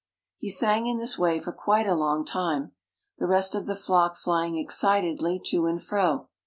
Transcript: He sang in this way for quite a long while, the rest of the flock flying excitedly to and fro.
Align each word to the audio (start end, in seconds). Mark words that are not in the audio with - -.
He 0.37 0.49
sang 0.49 0.87
in 0.87 0.97
this 0.97 1.19
way 1.19 1.39
for 1.39 1.51
quite 1.51 1.85
a 1.85 1.93
long 1.93 2.27
while, 2.33 2.71
the 3.19 3.27
rest 3.27 3.53
of 3.53 3.67
the 3.67 3.75
flock 3.75 4.15
flying 4.17 4.57
excitedly 4.57 5.39
to 5.51 5.67
and 5.67 5.79
fro. 5.79 6.27